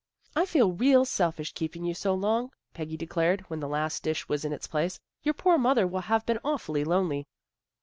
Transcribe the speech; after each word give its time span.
"I 0.35 0.47
feel 0.47 0.71
real 0.71 1.05
selfish 1.05 1.53
keeping 1.53 1.85
you 1.85 1.93
so 1.93 2.15
long," 2.15 2.49
Peggy 2.73 2.97
declared, 2.97 3.41
when 3.51 3.59
the 3.59 3.67
last 3.67 4.01
dish 4.01 4.27
was 4.27 4.43
in 4.43 4.51
its 4.51 4.65
place." 4.65 4.99
Your 5.21 5.35
poor 5.35 5.59
mother 5.59 5.85
will 5.85 6.01
have 6.01 6.25
been 6.25 6.39
aw 6.43 6.57
fully 6.57 6.83
lonely." 6.83 7.27